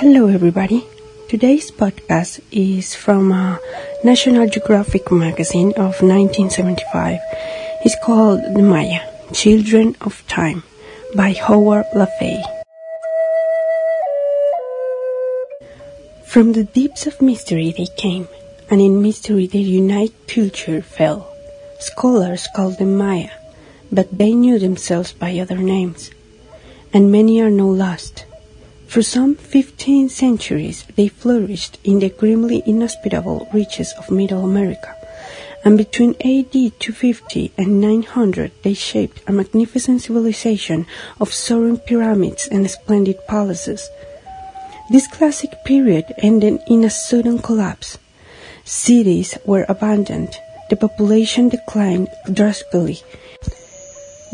[0.00, 0.86] Hello, everybody.
[1.28, 3.58] Today's podcast is from uh,
[4.02, 7.18] National Geographic magazine of 1975.
[7.84, 9.02] It's called The Maya
[9.34, 10.62] Children of Time
[11.14, 12.42] by Howard La Fay.
[16.24, 18.26] From the deeps of mystery they came,
[18.70, 21.28] and in mystery their united culture fell.
[21.78, 23.36] Scholars called them Maya,
[23.92, 26.10] but they knew themselves by other names,
[26.90, 28.24] and many are now lost.
[28.90, 34.96] For some fifteen centuries they flourished in the grimly inhospitable reaches of Middle America,
[35.64, 40.86] and between AD 250 and 900 they shaped a magnificent civilization
[41.20, 43.88] of soaring pyramids and splendid palaces.
[44.90, 47.96] This classic period ended in a sudden collapse.
[48.64, 50.34] Cities were abandoned,
[50.68, 52.98] the population declined drastically.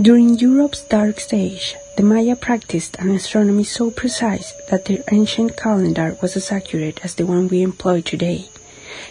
[0.00, 6.16] During Europe's dark age, the Maya practiced an astronomy so precise that their ancient calendar
[6.20, 8.48] was as accurate as the one we employ today.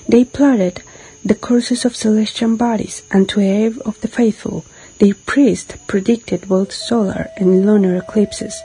[0.07, 0.83] They plotted
[1.23, 4.63] the courses of celestial bodies, and to aid of the faithful,
[4.99, 8.61] their priests predicted both solar and lunar eclipses.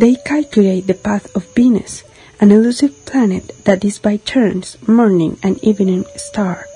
[0.00, 2.02] They calculate the path of Venus,
[2.40, 6.66] an elusive planet that is by turns morning and evening star,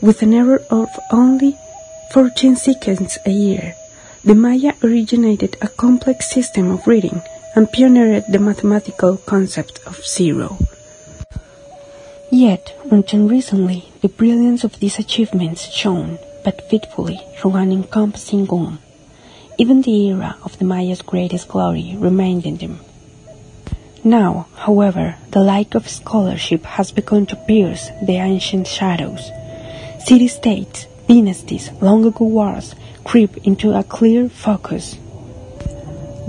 [0.00, 1.58] with an error of only
[2.12, 3.74] 14 seconds a year.
[4.24, 7.22] The Maya originated a complex system of reading
[7.54, 10.58] and pioneered the mathematical concept of zero.
[12.30, 18.80] Yet, until recently, the brilliance of these achievements shone but fitfully through an encompassing gloom.
[19.56, 22.80] Even the era of the Maya's greatest glory remained in them.
[24.04, 29.30] Now, however, the light of scholarship has begun to pierce the ancient shadows.
[30.04, 34.96] City-states, dynasties, long ago wars, creep into a clear focus.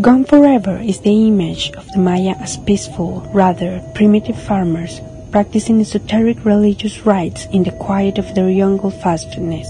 [0.01, 5.01] Gone forever is the image of the Maya as peaceful, rather primitive farmers
[5.31, 9.67] practicing esoteric religious rites in the quiet of their jungle fastness.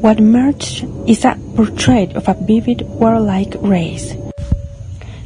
[0.00, 4.14] What emerged is a portrait of a vivid warlike race,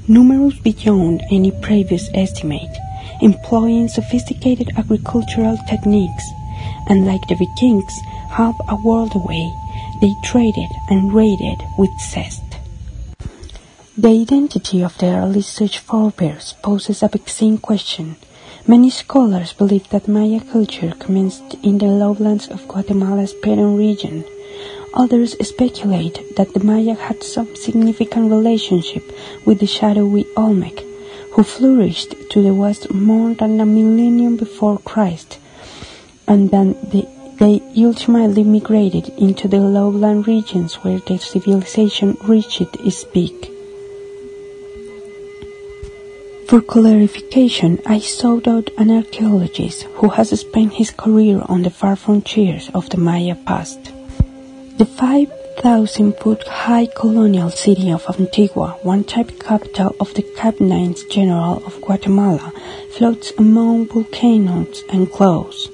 [0.09, 2.75] numerous beyond any previous estimate,
[3.21, 6.25] employing sophisticated agricultural techniques,
[6.89, 7.93] and like the Vikings,
[8.33, 9.53] half a world away,
[10.01, 12.43] they traded and raided with zest.
[13.97, 18.17] The identity of the early such forebears poses a vexing question.
[18.67, 24.25] Many scholars believe that Maya culture commenced in the lowlands of Guatemala's Petén region.
[24.95, 29.05] Others speculate that the Maya had some significant relationship
[29.45, 30.81] with the shadowy Olmec,
[31.33, 35.39] who flourished to the west more than a millennium before Christ,
[36.27, 37.07] and then the
[37.43, 43.51] they ultimately migrated into the lowland regions where their civilization reached its peak.
[46.47, 51.97] For clarification, I sought out an archaeologist who has spent his career on the far
[51.97, 53.91] frontiers of the Maya past.
[54.79, 61.57] The 5,000 foot high colonial city of Antigua, one type capital of the Captains General
[61.67, 62.53] of Guatemala,
[62.97, 65.71] floats among volcanoes and clouds.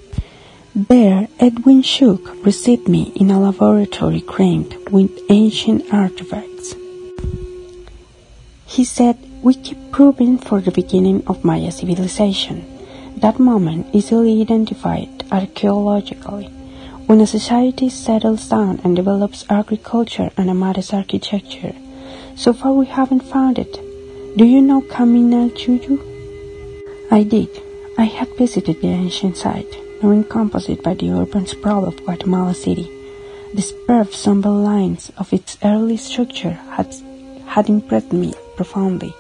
[0.79, 6.77] There, Edwin Shook received me in a laboratory crammed with ancient artifacts.
[8.65, 12.65] He said, We keep probing for the beginning of Maya civilization.
[13.17, 16.47] That moment easily identified archaeologically.
[17.07, 21.75] When a society settles down and develops agriculture and a modest architecture,
[22.37, 23.81] so far we haven't found it.
[24.37, 25.99] Do you know Kaminaljuyu?
[27.11, 27.49] I did.
[27.99, 32.91] I had visited the ancient site nor encompassed by the urban sprawl of Guatemala City.
[33.55, 36.95] The superb somber lines of its early structure had,
[37.47, 39.15] had impressed me profoundly.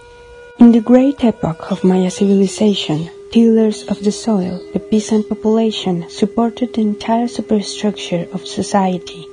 [0.58, 6.74] In the great epoch of Maya civilization, tillers of the soil, the peasant population supported
[6.74, 9.24] the entire superstructure of society.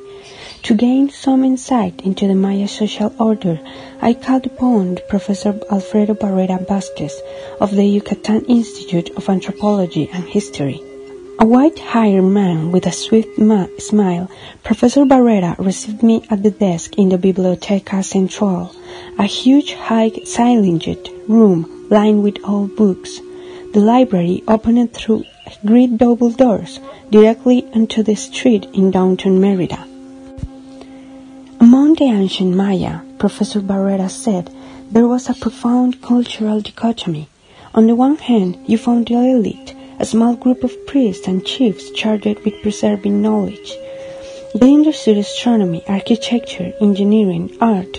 [0.63, 3.59] To gain some insight into the Maya social order,
[4.01, 7.21] I called upon Professor Alfredo Barrera Vasquez
[7.59, 10.81] of the Yucatan Institute of Anthropology and History.
[11.37, 13.37] A white-haired man with a swift
[13.81, 14.29] smile,
[14.63, 18.73] Professor Barrera received me at the desk in the Biblioteca Central,
[19.19, 20.87] a huge, high, silent
[21.27, 23.19] room lined with old books.
[23.73, 25.25] The library opened through
[25.65, 26.79] great double doors
[27.11, 29.85] directly onto the street in downtown Merida.
[31.59, 34.49] Among the ancient Maya, Professor Barrera said,
[34.89, 37.27] there was a profound cultural dichotomy.
[37.73, 39.74] On the one hand, you found the elite,
[40.05, 43.73] a small group of priests and chiefs charged with preserving knowledge.
[44.53, 47.97] They understood astronomy, architecture, engineering, art.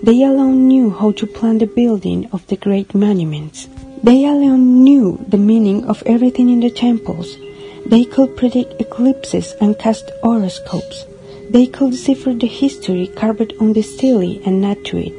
[0.00, 3.68] They alone knew how to plan the building of the great monuments.
[4.04, 7.36] They alone knew the meaning of everything in the temples.
[7.84, 11.04] They could predict eclipses and cast horoscopes.
[11.50, 15.14] They could decipher the history carved on the stele and add to it.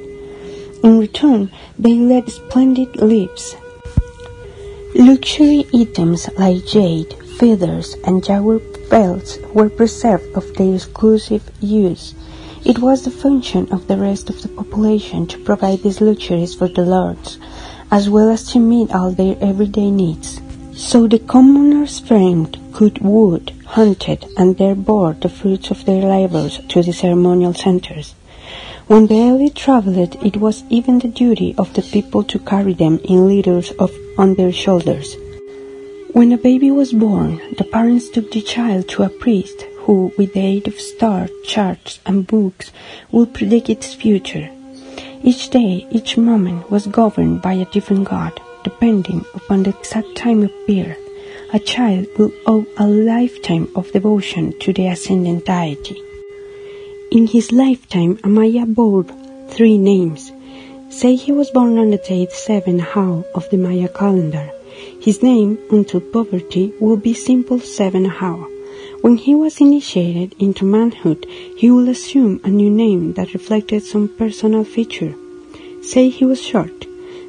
[0.82, 3.58] In return, they led splendid lives.
[5.02, 8.60] Luxury items like jade, feathers, and jaguar
[8.92, 12.14] belts were preserved of their exclusive use.
[12.64, 16.68] It was the function of the rest of the population to provide these luxuries for
[16.68, 17.40] the lords,
[17.90, 20.40] as well as to meet all their everyday needs.
[20.74, 26.60] So the commoners framed, cut wood, hunted, and there bore the fruits of their labors
[26.70, 28.14] to the ceremonial centers.
[28.92, 33.00] When the elite traveled, it was even the duty of the people to carry them
[33.06, 35.16] in litters of, on their shoulders.
[36.12, 40.34] When a baby was born, the parents took the child to a priest who, with
[40.34, 42.74] the aid of stars, charts, and books,
[43.14, 44.50] would predict its future.
[45.24, 50.44] Each day, each moment was governed by a different god, depending upon the exact time
[50.44, 51.00] of birth.
[51.54, 56.04] A child will owe a lifetime of devotion to the ascendant deity.
[57.12, 59.04] In his lifetime, Amaya bore
[59.50, 60.32] three names.
[60.90, 64.50] Say he was born on the date 7 How of the Maya calendar.
[65.02, 68.48] His name, until poverty, will be simple 7 How.
[69.02, 71.28] When he was initiated into manhood,
[71.58, 75.14] he will assume a new name that reflected some personal feature.
[75.82, 76.86] Say he was short,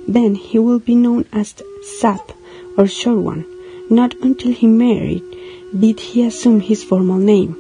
[0.07, 2.31] then he will be known as Sap
[2.79, 3.45] or Short One.
[3.91, 5.25] Not until he married
[5.77, 7.57] did he assume his formal name.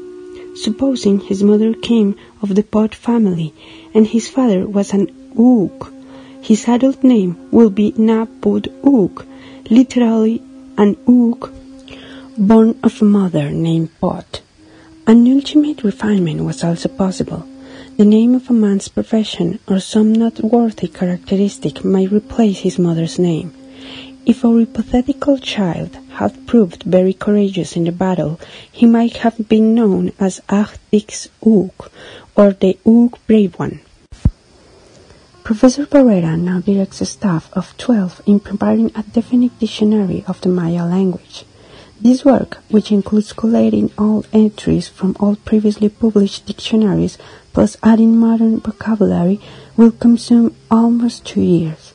[0.54, 3.54] Supposing his mother came of the Pot family
[3.94, 5.92] and his father was an Ook,
[6.42, 9.26] his adult name will be Napud Ook,
[9.70, 10.42] literally
[10.76, 11.52] an Ook
[12.36, 14.40] born of a mother named Pot.
[15.06, 17.46] An ultimate refinement was also possible.
[17.96, 23.52] The name of a man's profession or some noteworthy characteristic might replace his mother's name.
[24.24, 28.38] If a hypothetical child had proved very courageous in the battle,
[28.70, 31.90] he might have been known as Ahdix Ook,
[32.36, 33.80] or the Ook Brave One.
[35.42, 40.48] Professor Barrera now directs a staff of 12 in preparing a definite dictionary of the
[40.48, 41.44] Maya language.
[42.00, 47.18] This work, which includes collating all entries from all previously published dictionaries
[47.52, 49.40] plus adding modern vocabulary,
[49.76, 51.92] will consume almost two years.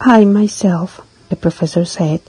[0.00, 2.20] I myself, the professor said,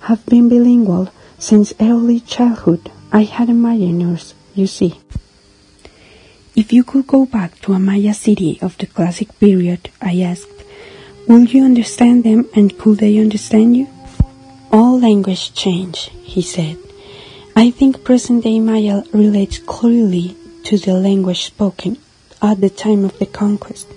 [0.00, 1.08] have been bilingual
[1.38, 2.90] since early childhood.
[3.12, 5.00] I had imaginers, you see.
[6.54, 10.48] If you could go back to a Maya city of the classic period, I asked,
[11.28, 13.88] would you understand them and could they understand you?
[14.72, 16.78] All language change, he said.
[17.54, 21.98] I think present day Maya relates clearly to the language spoken
[22.42, 23.88] at the time of the conquest.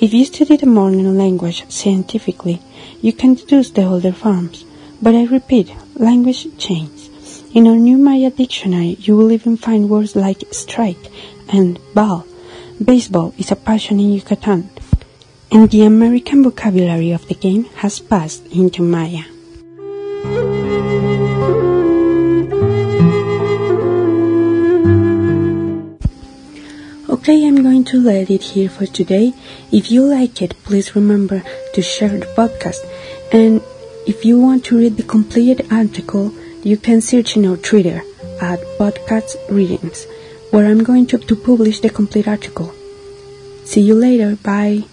[0.00, 2.60] If you study the modern language scientifically,
[3.00, 4.64] you can deduce the older forms.
[5.00, 7.42] But I repeat, language changes.
[7.54, 11.10] In our new Maya dictionary, you will even find words like strike
[11.48, 12.26] and ball.
[12.84, 14.70] Baseball is a passion in Yucatan,
[15.50, 19.24] and the American vocabulary of the game has passed into Maya.
[27.28, 29.34] Okay, I'm going to let it here for today.
[29.70, 31.42] If you like it, please remember
[31.74, 32.78] to share the podcast.
[33.30, 33.60] And
[34.06, 36.32] if you want to read the completed article,
[36.64, 38.00] you can search in our Twitter
[38.40, 40.06] at Podcast Readings,
[40.52, 42.72] where I'm going to, to publish the complete article.
[43.66, 44.36] See you later.
[44.36, 44.84] Bye.